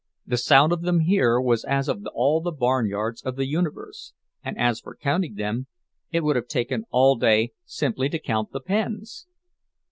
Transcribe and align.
The 0.25 0.37
sound 0.37 0.71
of 0.73 0.81
them 0.81 1.01
here 1.01 1.39
was 1.39 1.63
as 1.63 1.87
of 1.87 2.03
all 2.15 2.41
the 2.41 2.49
barnyards 2.51 3.21
of 3.21 3.35
the 3.35 3.45
universe; 3.45 4.13
and 4.43 4.57
as 4.57 4.79
for 4.79 4.95
counting 4.95 5.35
them—it 5.35 6.23
would 6.23 6.35
have 6.35 6.47
taken 6.47 6.85
all 6.89 7.15
day 7.17 7.51
simply 7.65 8.09
to 8.09 8.17
count 8.17 8.51
the 8.51 8.61
pens. 8.61 9.27